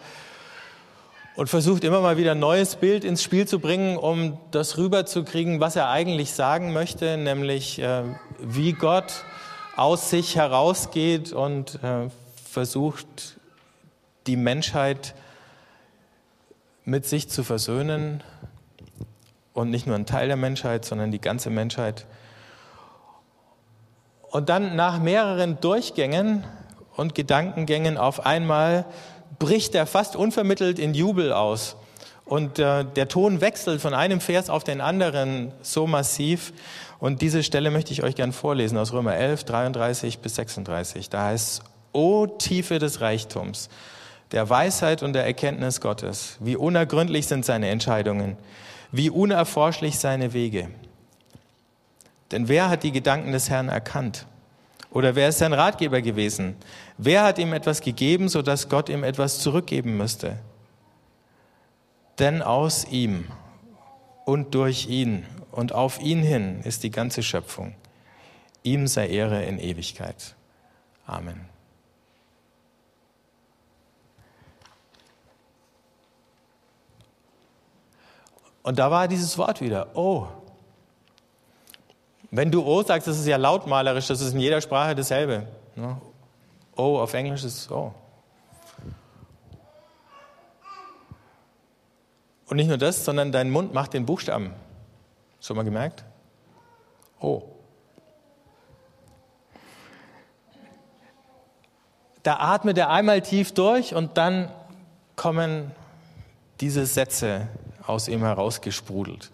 [1.36, 5.60] und versucht immer mal wieder ein neues Bild ins Spiel zu bringen, um das rüberzukriegen,
[5.60, 8.04] was er eigentlich sagen möchte, nämlich äh,
[8.38, 9.24] wie Gott
[9.76, 12.08] aus sich herausgeht und äh,
[12.48, 13.38] versucht,
[14.26, 15.14] die Menschheit
[16.84, 18.22] mit sich zu versöhnen.
[19.52, 22.06] Und nicht nur ein Teil der Menschheit, sondern die ganze Menschheit.
[24.30, 26.44] Und dann nach mehreren Durchgängen
[26.96, 28.84] und Gedankengängen auf einmal
[29.38, 31.76] bricht er fast unvermittelt in Jubel aus.
[32.24, 36.52] Und äh, der Ton wechselt von einem Vers auf den anderen so massiv.
[36.98, 41.10] Und diese Stelle möchte ich euch gern vorlesen aus Römer 11, 33 bis 36.
[41.10, 43.68] Da heißt O Tiefe des Reichtums,
[44.32, 48.36] der Weisheit und der Erkenntnis Gottes, wie unergründlich sind seine Entscheidungen,
[48.90, 50.70] wie unerforschlich seine Wege.
[52.32, 54.26] Denn wer hat die Gedanken des Herrn erkannt?
[54.94, 56.54] Oder wer ist sein Ratgeber gewesen?
[56.96, 60.38] Wer hat ihm etwas gegeben, sodass Gott ihm etwas zurückgeben müsste?
[62.20, 63.26] Denn aus ihm
[64.24, 67.74] und durch ihn und auf ihn hin ist die ganze Schöpfung.
[68.62, 70.36] Ihm sei Ehre in Ewigkeit.
[71.06, 71.48] Amen.
[78.62, 80.28] Und da war dieses Wort wieder, oh.
[82.36, 85.46] Wenn du oh sagst, das ist ja lautmalerisch, das ist in jeder Sprache dasselbe.
[85.76, 85.96] Ne?
[86.76, 87.94] Oh auf Englisch ist oh.
[92.46, 94.52] Und nicht nur das, sondern dein Mund macht den Buchstaben.
[95.40, 96.04] Schon mal gemerkt?
[97.20, 97.42] Oh.
[102.24, 104.50] Da atmet er einmal tief durch und dann
[105.14, 105.70] kommen
[106.60, 107.46] diese Sätze
[107.86, 109.30] aus ihm herausgesprudelt.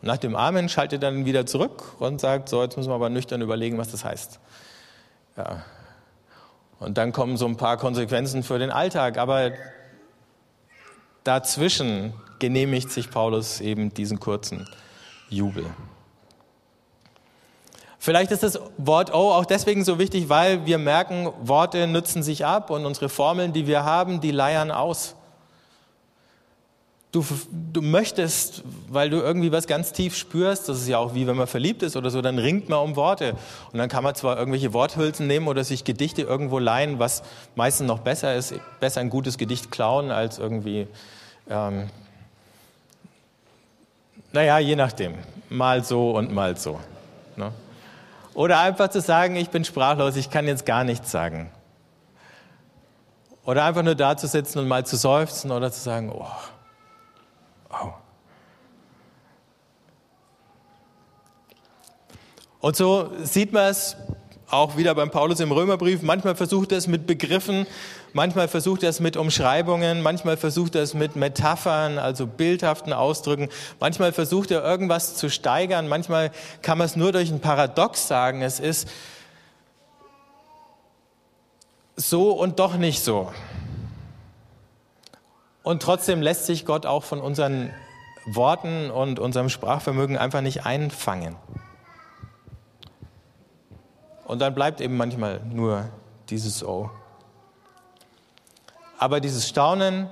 [0.00, 3.10] Nach dem Amen schaltet er dann wieder zurück und sagt, so, jetzt müssen wir aber
[3.10, 4.38] nüchtern überlegen, was das heißt.
[5.36, 5.64] Ja.
[6.78, 9.52] Und dann kommen so ein paar Konsequenzen für den Alltag, aber
[11.24, 14.68] dazwischen genehmigt sich Paulus eben diesen kurzen
[15.28, 15.66] Jubel.
[17.98, 22.46] Vielleicht ist das Wort O auch deswegen so wichtig, weil wir merken, Worte nützen sich
[22.46, 25.16] ab und unsere Formeln, die wir haben, die leiern aus.
[27.10, 27.24] Du,
[27.72, 31.36] du möchtest, weil du irgendwie was ganz tief spürst, das ist ja auch wie wenn
[31.36, 33.34] man verliebt ist oder so, dann ringt man um Worte.
[33.72, 37.22] Und dann kann man zwar irgendwelche Worthülsen nehmen oder sich Gedichte irgendwo leihen, was
[37.56, 40.86] meistens noch besser ist, besser ein gutes Gedicht klauen als irgendwie
[41.48, 41.88] ähm,
[44.32, 45.14] naja, je nachdem.
[45.48, 46.78] Mal so und mal so.
[47.36, 47.52] Ne?
[48.34, 51.50] Oder einfach zu sagen, ich bin sprachlos, ich kann jetzt gar nichts sagen.
[53.44, 56.26] Oder einfach nur da zu sitzen und mal zu seufzen oder zu sagen, oh,
[57.70, 57.92] oh.
[62.60, 63.96] Und so sieht man es
[64.50, 66.02] auch wieder beim Paulus im Römerbrief.
[66.02, 67.66] Manchmal versucht er es mit Begriffen,
[68.12, 73.48] manchmal versucht er es mit Umschreibungen, manchmal versucht er es mit Metaphern, also bildhaften Ausdrücken.
[73.78, 76.30] Manchmal versucht er irgendwas zu steigern, manchmal
[76.62, 78.42] kann man es nur durch ein Paradox sagen.
[78.42, 78.88] Es ist
[81.96, 83.30] so und doch nicht so.
[85.68, 87.74] Und trotzdem lässt sich Gott auch von unseren
[88.24, 91.36] Worten und unserem Sprachvermögen einfach nicht einfangen.
[94.24, 95.90] Und dann bleibt eben manchmal nur
[96.30, 96.88] dieses O.
[98.96, 100.08] Aber dieses Staunen,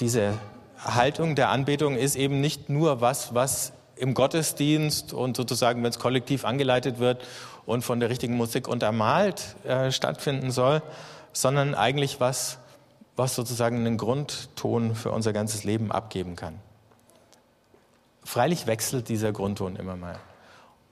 [0.00, 0.38] diese
[0.78, 5.98] Haltung der Anbetung ist eben nicht nur was, was im Gottesdienst und sozusagen, wenn es
[5.98, 7.22] kollektiv angeleitet wird
[7.66, 10.80] und von der richtigen Musik untermalt äh, stattfinden soll,
[11.34, 12.56] sondern eigentlich was,
[13.16, 16.58] was sozusagen einen Grundton für unser ganzes Leben abgeben kann.
[18.24, 20.18] Freilich wechselt dieser Grundton immer mal.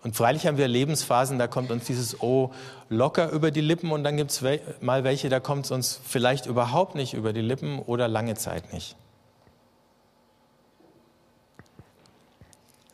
[0.02, 2.52] Und freilich haben wir Lebensphasen, da kommt uns dieses O
[2.88, 4.42] locker über die Lippen und dann gibt es
[4.80, 8.72] mal welche, da kommt es uns vielleicht überhaupt nicht über die Lippen oder lange Zeit
[8.72, 8.96] nicht.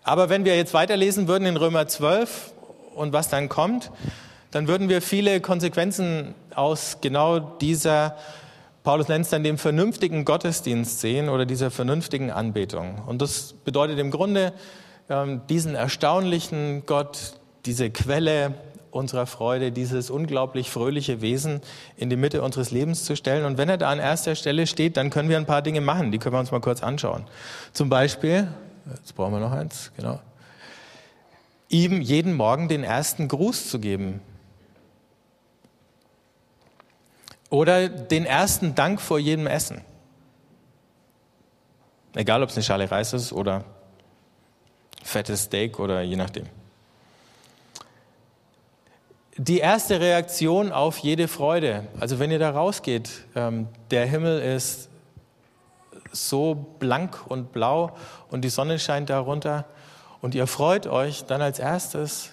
[0.02, 2.52] Aber wenn wir jetzt weiterlesen würden in Römer 12
[2.94, 3.90] und was dann kommt,
[4.50, 8.16] dann würden wir viele Konsequenzen aus genau dieser,
[8.88, 13.02] Paulus nennt es dann dem vernünftigen Gottesdienst sehen oder dieser vernünftigen Anbetung.
[13.04, 14.54] Und das bedeutet im Grunde,
[15.10, 17.34] ähm, diesen erstaunlichen Gott,
[17.66, 18.54] diese Quelle
[18.90, 21.60] unserer Freude, dieses unglaublich fröhliche Wesen
[21.98, 23.44] in die Mitte unseres Lebens zu stellen.
[23.44, 26.10] Und wenn er da an erster Stelle steht, dann können wir ein paar Dinge machen,
[26.10, 27.24] die können wir uns mal kurz anschauen.
[27.74, 28.48] Zum Beispiel,
[28.96, 30.18] jetzt brauchen wir noch eins, genau,
[31.68, 34.22] ihm jeden Morgen den ersten Gruß zu geben.
[37.50, 39.82] Oder den ersten Dank vor jedem Essen.
[42.14, 43.64] Egal, ob es eine Schale Reis ist oder
[45.02, 46.46] fettes Steak oder je nachdem.
[49.36, 54.88] Die erste Reaktion auf jede Freude, also wenn ihr da rausgeht, ähm, der Himmel ist
[56.10, 57.96] so blank und blau
[58.30, 59.66] und die Sonne scheint darunter
[60.20, 62.30] und ihr freut euch, dann als erstes,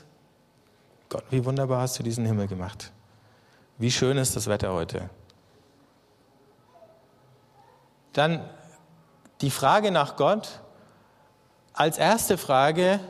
[1.10, 2.92] Gott, wie wunderbar hast du diesen Himmel gemacht.
[3.78, 5.10] Wie schön ist das Wetter heute.
[8.14, 8.50] Dann
[9.42, 10.62] die Frage nach Gott,
[11.74, 13.02] als erste Frage,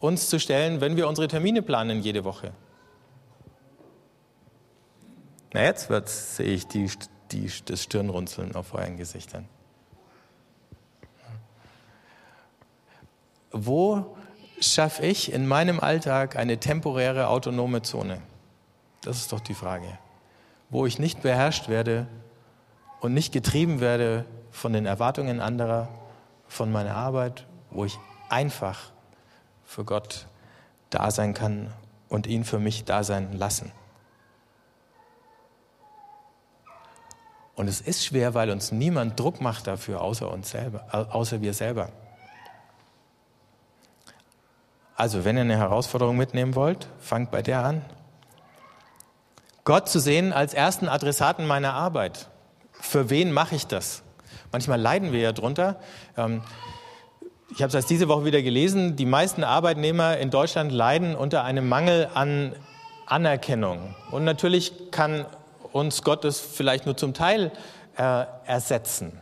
[0.00, 2.52] uns zu stellen, wenn wir unsere Termine planen jede Woche.
[5.52, 5.88] Na, jetzt
[6.36, 6.90] sehe ich die,
[7.30, 9.48] die, das Stirnrunzeln auf euren Gesichtern.
[13.52, 14.16] Wo
[14.60, 18.20] schaffe ich in meinem Alltag eine temporäre autonome Zone?
[19.08, 19.86] Das ist doch die Frage.
[20.68, 22.06] Wo ich nicht beherrscht werde
[23.00, 25.88] und nicht getrieben werde von den Erwartungen anderer,
[26.46, 28.90] von meiner Arbeit, wo ich einfach
[29.64, 30.26] für Gott
[30.90, 31.72] da sein kann
[32.10, 33.72] und ihn für mich da sein lassen.
[37.54, 41.54] Und es ist schwer, weil uns niemand Druck macht dafür, außer uns selber, außer wir
[41.54, 41.92] selber.
[44.96, 47.82] Also, wenn ihr eine Herausforderung mitnehmen wollt, fangt bei der an.
[49.68, 52.30] Gott zu sehen als ersten Adressaten meiner Arbeit.
[52.80, 54.02] Für wen mache ich das?
[54.50, 55.78] Manchmal leiden wir ja drunter.
[56.16, 56.40] Ähm,
[57.50, 58.96] ich habe es erst diese Woche wieder gelesen.
[58.96, 62.56] Die meisten Arbeitnehmer in Deutschland leiden unter einem Mangel an
[63.04, 63.94] Anerkennung.
[64.10, 65.26] Und natürlich kann
[65.70, 67.52] uns Gott es vielleicht nur zum Teil
[67.98, 69.20] äh, ersetzen.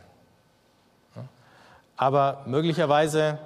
[1.97, 3.37] Aber möglicherweise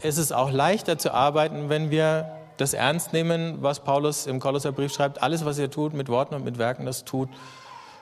[0.00, 4.92] ist es auch leichter zu arbeiten, wenn wir das ernst nehmen, was Paulus im Kolosserbrief
[4.92, 5.22] schreibt.
[5.22, 7.28] Alles, was ihr tut, mit Worten und mit Werken, das tut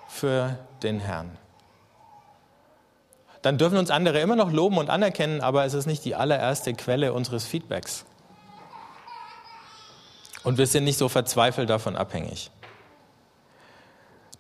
[0.09, 1.37] für den Herrn.
[3.43, 6.75] Dann dürfen uns andere immer noch loben und anerkennen, aber es ist nicht die allererste
[6.75, 8.05] Quelle unseres Feedbacks.
[10.43, 12.51] Und wir sind nicht so verzweifelt davon abhängig.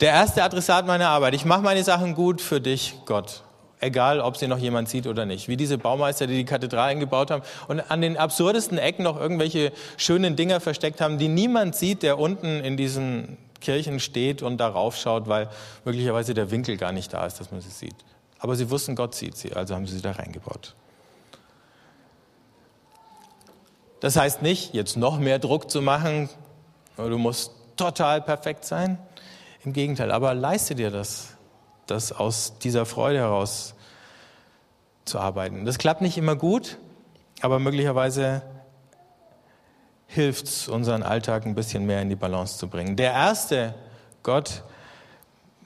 [0.00, 1.34] Der erste Adressat meiner Arbeit.
[1.34, 3.42] Ich mache meine Sachen gut für dich, Gott
[3.80, 5.48] egal ob sie noch jemand sieht oder nicht.
[5.48, 9.72] Wie diese Baumeister, die die Kathedralen gebaut haben und an den absurdesten Ecken noch irgendwelche
[9.96, 14.96] schönen Dinger versteckt haben, die niemand sieht, der unten in diesen Kirchen steht und darauf
[14.96, 15.48] schaut, weil
[15.84, 17.96] möglicherweise der Winkel gar nicht da ist, dass man sie sieht.
[18.38, 20.74] Aber sie wussten, Gott sieht sie, also haben sie sie da reingebaut.
[24.00, 26.30] Das heißt nicht, jetzt noch mehr Druck zu machen,
[26.96, 28.98] du musst total perfekt sein.
[29.62, 31.29] Im Gegenteil, aber leiste dir das
[31.90, 33.74] das aus dieser Freude heraus
[35.04, 35.64] zu arbeiten.
[35.64, 36.78] Das klappt nicht immer gut,
[37.40, 38.42] aber möglicherweise
[40.06, 42.96] hilft es, unseren Alltag ein bisschen mehr in die Balance zu bringen.
[42.96, 43.74] Der erste
[44.22, 44.64] Gott,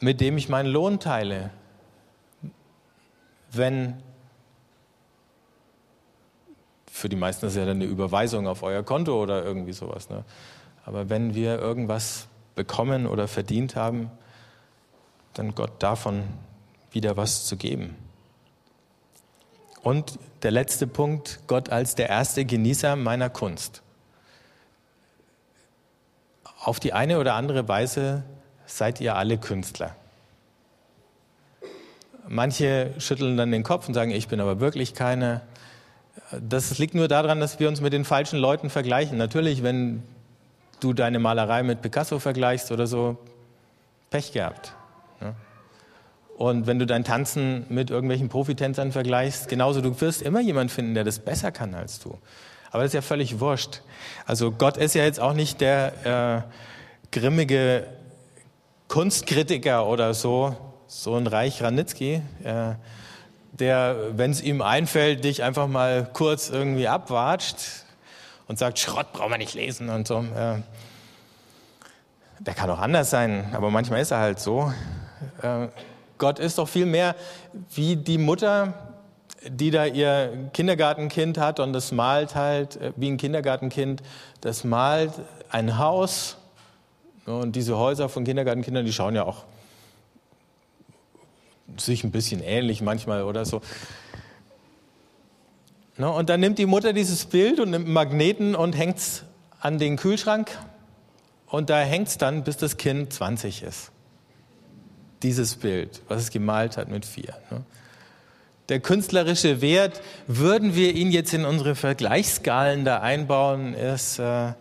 [0.00, 1.50] mit dem ich meinen Lohn teile,
[3.50, 4.02] wenn
[6.90, 10.10] für die meisten ist ja dann eine Überweisung auf euer Konto oder irgendwie sowas.
[10.10, 10.24] Ne?
[10.84, 14.10] Aber wenn wir irgendwas bekommen oder verdient haben,
[15.34, 16.24] dann Gott davon
[16.90, 17.96] wieder was zu geben.
[19.82, 23.82] Und der letzte Punkt, Gott als der erste Genießer meiner Kunst.
[26.60, 28.22] Auf die eine oder andere Weise
[28.64, 29.94] seid ihr alle Künstler.
[32.26, 35.42] Manche schütteln dann den Kopf und sagen, ich bin aber wirklich keine.
[36.30, 39.18] Das liegt nur daran, dass wir uns mit den falschen Leuten vergleichen.
[39.18, 40.02] Natürlich, wenn
[40.80, 43.18] du deine Malerei mit Picasso vergleichst oder so,
[44.08, 44.72] Pech gehabt.
[46.36, 50.94] Und wenn du dein Tanzen mit irgendwelchen Profitänzern vergleichst, genauso, du wirst immer jemanden finden,
[50.94, 52.18] der das besser kann als du.
[52.70, 53.82] Aber das ist ja völlig wurscht.
[54.26, 57.86] Also Gott ist ja jetzt auch nicht der äh, grimmige
[58.88, 60.56] Kunstkritiker oder so,
[60.88, 62.74] so ein Reich Ranitzky, äh,
[63.52, 67.56] der, wenn es ihm einfällt, dich einfach mal kurz irgendwie abwatscht
[68.48, 70.18] und sagt, Schrott brauchen wir nicht lesen und so.
[70.18, 70.62] Äh,
[72.40, 74.72] der kann auch anders sein, aber manchmal ist er halt so.
[75.42, 75.68] Äh,
[76.18, 77.16] Gott ist doch viel mehr
[77.74, 78.74] wie die Mutter,
[79.46, 84.02] die da ihr Kindergartenkind hat und das malt halt äh, wie ein Kindergartenkind,
[84.40, 85.12] das malt
[85.50, 86.36] ein Haus.
[87.26, 89.44] Und diese Häuser von Kindergartenkindern, die schauen ja auch
[91.78, 93.62] sich ein bisschen ähnlich manchmal oder so.
[95.96, 99.24] Und dann nimmt die Mutter dieses Bild und nimmt einen Magneten und hängt es
[99.60, 100.58] an den Kühlschrank
[101.46, 103.93] und da hängt es dann, bis das Kind 20 ist
[105.24, 107.34] dieses Bild, was es gemalt hat mit vier.
[107.50, 107.64] Ne?
[108.68, 114.52] Der künstlerische Wert, würden wir ihn jetzt in unsere Vergleichsskalen da einbauen, ist äh,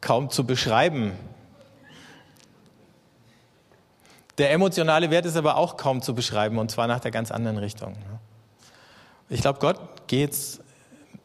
[0.00, 1.12] kaum zu beschreiben.
[4.38, 7.58] Der emotionale Wert ist aber auch kaum zu beschreiben, und zwar nach der ganz anderen
[7.58, 7.92] Richtung.
[7.92, 8.20] Ne?
[9.28, 10.34] Ich glaube, Gott geht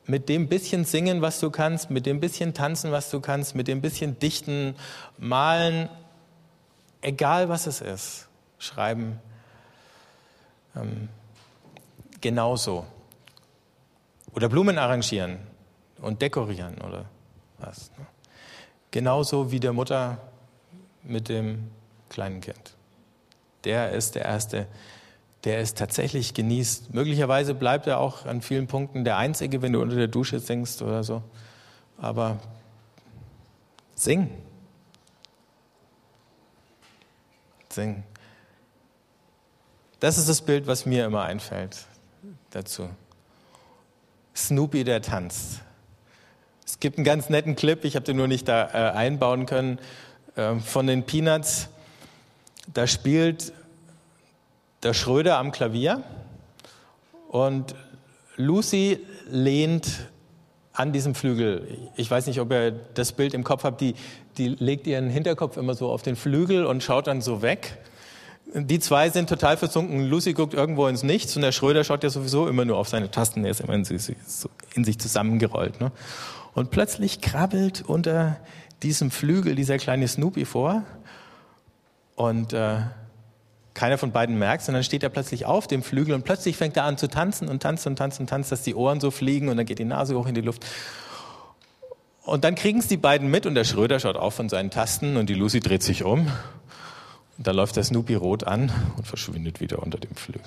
[0.05, 3.67] mit dem bisschen singen, was du kannst, mit dem bisschen tanzen, was du kannst, mit
[3.67, 4.75] dem bisschen dichten,
[5.17, 5.89] malen,
[7.05, 9.19] egal was es ist, schreiben
[10.75, 11.07] ähm,
[12.19, 12.85] genauso.
[14.33, 15.37] Oder Blumen arrangieren
[16.01, 17.05] und dekorieren oder
[17.59, 17.91] was.
[17.97, 18.05] Ne?
[18.91, 20.17] Genauso wie der Mutter
[21.03, 21.69] mit dem
[22.09, 22.75] kleinen Kind.
[23.63, 24.67] Der ist der Erste,
[25.43, 26.93] der es tatsächlich genießt.
[26.93, 30.81] Möglicherweise bleibt er auch an vielen Punkten der Einzige, wenn du unter der Dusche singst
[30.81, 31.21] oder so.
[31.97, 32.39] Aber
[33.95, 34.29] sing.
[37.75, 38.03] Sing.
[39.99, 41.85] Das ist das Bild, was mir immer einfällt
[42.51, 42.89] dazu.
[44.33, 45.59] Snoopy, der tanzt.
[46.65, 49.79] Es gibt einen ganz netten Clip, ich habe den nur nicht da äh, einbauen können,
[50.37, 51.67] äh, von den Peanuts.
[52.73, 53.51] Da spielt
[54.83, 56.01] der Schröder am Klavier
[57.27, 57.75] und
[58.37, 60.07] Lucy lehnt
[60.75, 61.67] an diesem Flügel.
[61.95, 63.81] Ich weiß nicht, ob ihr das Bild im Kopf habt.
[63.81, 63.95] Die,
[64.37, 67.77] die legt ihren Hinterkopf immer so auf den Flügel und schaut dann so weg.
[68.53, 70.07] Die zwei sind total versunken.
[70.07, 73.09] Lucy guckt irgendwo ins Nichts und der Schröder schaut ja sowieso immer nur auf seine
[73.09, 73.43] Tasten.
[73.43, 75.81] Er ist immer in sich, zusammengerollt.
[75.81, 75.91] Ne?
[76.53, 78.37] Und plötzlich krabbelt unter
[78.83, 80.83] diesem Flügel dieser kleine Snoopy vor
[82.15, 82.77] und äh,
[83.75, 86.85] keiner von beiden merkt, dann steht er plötzlich auf dem Flügel und plötzlich fängt er
[86.85, 89.57] an zu tanzen und tanzt und tanzt und tanzt, dass die Ohren so fliegen und
[89.57, 90.65] dann geht die Nase hoch in die Luft.
[92.23, 95.17] Und dann kriegen es die beiden mit und der Schröder schaut auf von seinen Tasten
[95.17, 96.31] und die Lucy dreht sich um.
[97.37, 100.41] Und da läuft der Snoopy rot an und verschwindet wieder unter dem Flügel.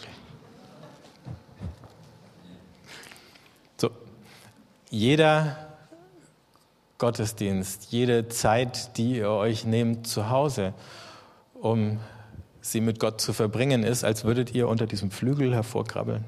[3.77, 3.91] So,
[4.91, 5.69] jeder
[6.97, 10.73] Gottesdienst, jede Zeit, die ihr euch nehmt zu Hause,
[11.55, 12.01] um
[12.61, 16.25] sie mit Gott zu verbringen, ist, als würdet ihr unter diesem Flügel hervorkrabbeln,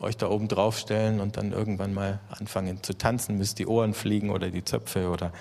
[0.00, 4.30] euch da oben draufstellen und dann irgendwann mal anfangen zu tanzen, müsst die Ohren fliegen
[4.30, 5.32] oder die Zöpfe oder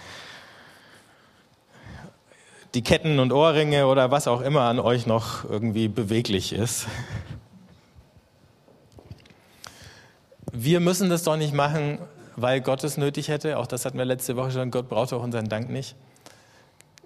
[2.73, 6.87] die Ketten und Ohrringe oder was auch immer an euch noch irgendwie beweglich ist.
[10.51, 11.99] Wir müssen das doch nicht machen,
[12.35, 13.57] weil Gott es nötig hätte.
[13.57, 14.71] Auch das hatten wir letzte Woche schon.
[14.71, 15.95] Gott braucht auch unseren Dank nicht.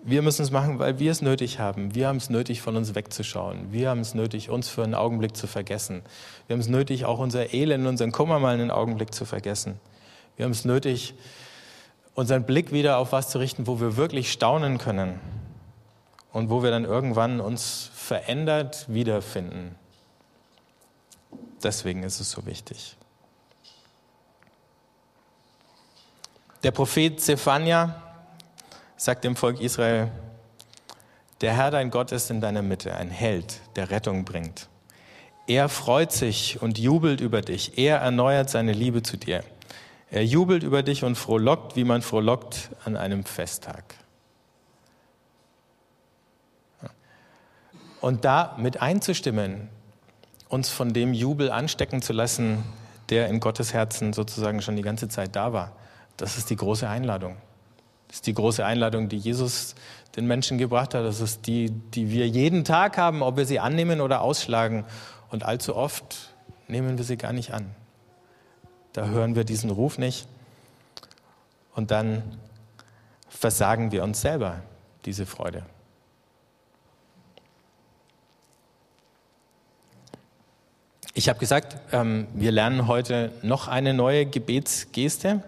[0.06, 1.96] Wir müssen es machen, weil wir es nötig haben.
[1.96, 3.72] Wir haben es nötig, von uns wegzuschauen.
[3.72, 6.02] Wir haben es nötig, uns für einen Augenblick zu vergessen.
[6.46, 9.80] Wir haben es nötig, auch unser Elend, unseren Kummer mal einen Augenblick zu vergessen.
[10.36, 11.14] Wir haben es nötig,
[12.16, 15.22] unseren Blick wieder auf was zu richten, wo wir wirklich staunen können
[16.34, 19.76] und wo wir dann irgendwann uns verändert wiederfinden.
[21.64, 22.98] Deswegen ist es so wichtig.
[26.64, 28.03] Der Prophet Zephania
[28.98, 30.12] sagt dem Volk Israel,
[31.42, 34.70] der Herr dein Gott ist in deiner Mitte, ein Held, der Rettung bringt.
[35.46, 37.78] Er freut sich und jubelt über dich.
[37.78, 39.44] Er erneuert seine Liebe zu dir.
[40.10, 43.96] Er jubelt über dich und frohlockt, wie man frohlockt an einem Festtag.
[48.00, 49.70] Und da mit einzustimmen,
[50.50, 52.64] uns von dem Jubel anstecken zu lassen,
[53.10, 55.74] der in Gottes Herzen sozusagen schon die ganze Zeit da war,
[56.16, 57.38] das ist die große Einladung.
[58.14, 59.74] Das ist die große Einladung, die Jesus
[60.16, 61.04] den Menschen gebracht hat.
[61.04, 64.86] Das ist die, die wir jeden Tag haben, ob wir sie annehmen oder ausschlagen.
[65.32, 66.32] Und allzu oft
[66.68, 67.74] nehmen wir sie gar nicht an.
[68.94, 70.28] Da hören wir diesen Ruf nicht.
[71.74, 72.22] Und dann
[73.30, 74.62] versagen wir uns selber
[75.06, 75.66] diese Freude.
[81.16, 85.42] Ich habe gesagt, ähm, wir lernen heute noch eine neue Gebetsgeste.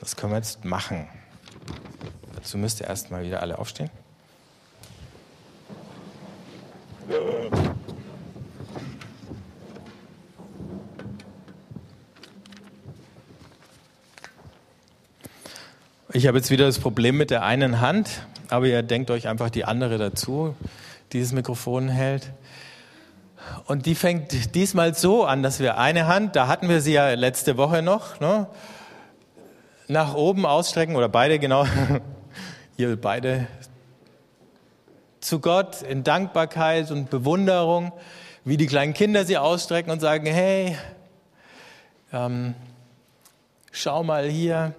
[0.00, 1.06] Das können wir jetzt machen.
[2.38, 3.90] Dazu müsst ihr erstmal wieder alle aufstehen.
[16.12, 19.50] Ich habe jetzt wieder das Problem mit der einen Hand, aber ihr denkt euch einfach
[19.50, 20.54] die andere dazu,
[21.12, 22.30] die das Mikrofon hält.
[23.66, 27.14] Und die fängt diesmal so an, dass wir eine Hand, da hatten wir sie ja
[27.14, 28.46] letzte Woche noch, ne,
[29.88, 31.66] nach oben ausstrecken oder beide genau
[32.78, 33.48] ihr beide
[35.18, 37.92] zu Gott in Dankbarkeit und Bewunderung,
[38.44, 40.78] wie die kleinen Kinder sie ausstrecken und sagen, hey,
[42.12, 42.54] ähm,
[43.72, 44.74] schau mal hier.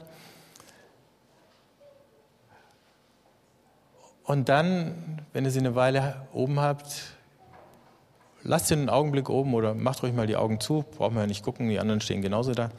[4.24, 7.18] Und dann, wenn ihr sie eine Weile oben habt,
[8.44, 11.28] lasst sie einen Augenblick oben oder macht ruhig mal die Augen zu, brauchen wir ja
[11.28, 12.70] nicht gucken, die anderen stehen genauso da.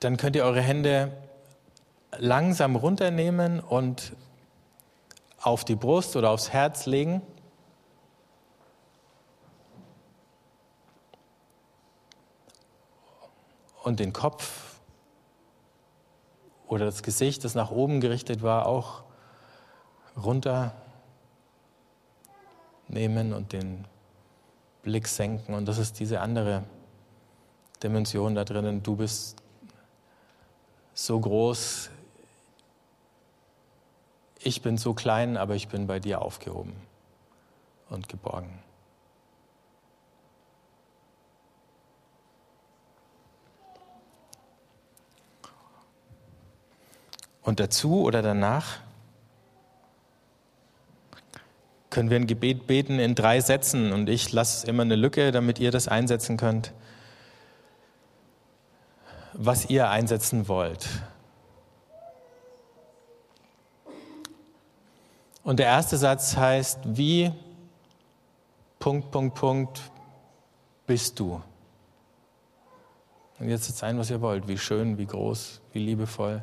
[0.00, 1.12] Dann könnt ihr eure Hände
[2.18, 4.12] langsam runternehmen und
[5.40, 7.22] auf die Brust oder aufs Herz legen.
[13.82, 14.78] Und den Kopf
[16.66, 19.02] oder das Gesicht, das nach oben gerichtet war, auch
[20.16, 20.74] runter
[22.88, 23.86] nehmen und den
[24.82, 25.54] Blick senken.
[25.54, 26.64] Und das ist diese andere
[27.82, 28.82] Dimension da drinnen.
[28.82, 29.36] Du bist
[30.94, 31.90] so groß
[34.46, 36.74] ich bin so klein, aber ich bin bei dir aufgehoben
[37.88, 38.58] und geborgen.
[47.40, 48.80] Und dazu oder danach
[51.88, 55.58] können wir ein Gebet beten in drei Sätzen und ich lasse immer eine Lücke, damit
[55.58, 56.72] ihr das einsetzen könnt,
[59.36, 60.88] was ihr einsetzen wollt.
[65.42, 67.30] Und der erste Satz heißt, wie,
[68.78, 69.82] Punkt, Punkt, Punkt,
[70.86, 71.42] bist du?
[73.38, 76.42] Und jetzt setzt ein, was ihr wollt, wie schön, wie groß, wie liebevoll.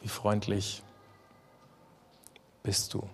[0.00, 0.82] Wie freundlich
[2.62, 3.08] bist du?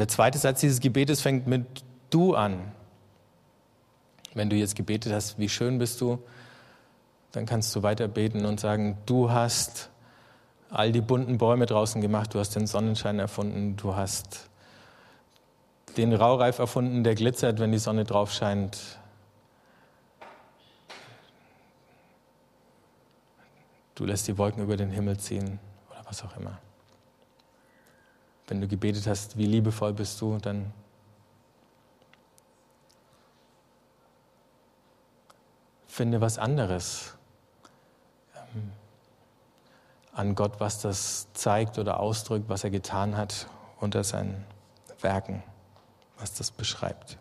[0.00, 2.72] Der zweite Satz dieses Gebetes fängt mit du an.
[4.32, 6.18] Wenn du jetzt gebetet hast, wie schön bist du,
[7.32, 9.90] dann kannst du weiter beten und sagen, du hast
[10.70, 14.48] all die bunten Bäume draußen gemacht, du hast den Sonnenschein erfunden, du hast
[15.98, 18.98] den Raureif erfunden, der glitzert, wenn die Sonne drauf scheint.
[23.96, 25.58] Du lässt die Wolken über den Himmel ziehen
[25.90, 26.58] oder was auch immer.
[28.50, 30.72] Wenn du gebetet hast, wie liebevoll bist du, dann
[35.86, 37.14] finde was anderes
[40.12, 43.46] an Gott, was das zeigt oder ausdrückt, was er getan hat
[43.78, 44.44] unter seinen
[45.00, 45.44] Werken,
[46.18, 47.18] was das beschreibt.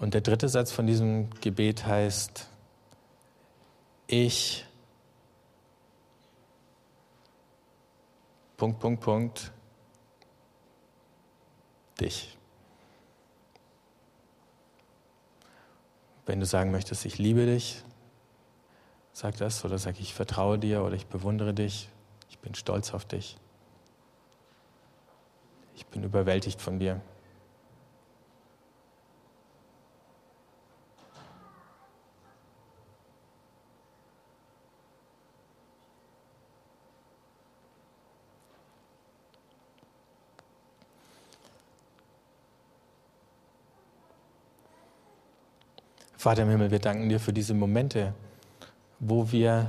[0.00, 2.48] Und der dritte Satz von diesem Gebet heißt,
[4.06, 4.64] ich
[8.56, 9.52] Punkt, Punkt, Punkt,
[12.00, 12.36] dich.
[16.24, 17.84] Wenn du sagen möchtest, ich liebe dich,
[19.12, 21.90] sag das oder sag ich vertraue dir oder ich bewundere dich,
[22.30, 23.36] ich bin stolz auf dich,
[25.74, 27.02] ich bin überwältigt von dir.
[46.30, 48.14] Vater im Himmel, wir danken dir für diese Momente,
[49.00, 49.68] wo wir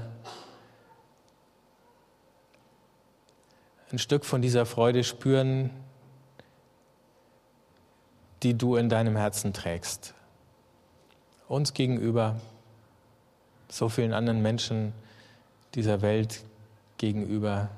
[3.91, 5.71] ein Stück von dieser Freude spüren,
[8.43, 10.13] die du in deinem Herzen trägst.
[11.47, 12.39] Uns gegenüber,
[13.67, 14.93] so vielen anderen Menschen
[15.73, 16.43] dieser Welt
[16.99, 17.69] gegenüber,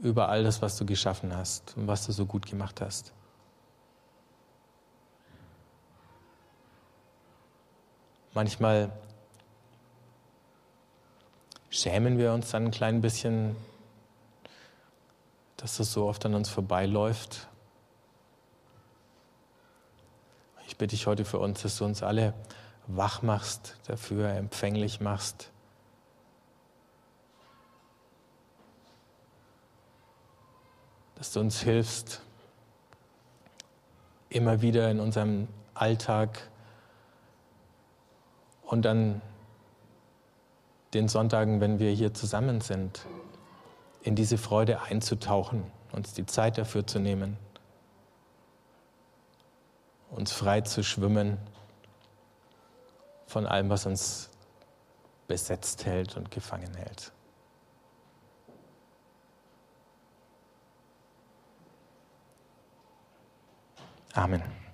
[0.00, 3.12] über all das, was du geschaffen hast und was du so gut gemacht hast.
[8.34, 8.92] Manchmal
[11.70, 13.56] schämen wir uns dann ein klein bisschen,
[15.56, 17.48] dass das so oft an uns vorbeiläuft.
[20.66, 22.34] Ich bitte dich heute für uns, dass du uns alle
[22.86, 25.50] wach machst, dafür empfänglich machst.
[31.16, 32.22] Dass du uns hilfst,
[34.30, 36.48] immer wieder in unserem Alltag
[38.68, 39.22] und an
[40.92, 43.06] den Sonntagen, wenn wir hier zusammen sind,
[44.02, 47.38] in diese Freude einzutauchen, uns die Zeit dafür zu nehmen,
[50.10, 51.38] uns frei zu schwimmen
[53.26, 54.28] von allem, was uns
[55.26, 57.12] besetzt hält und gefangen hält.
[64.12, 64.67] Amen.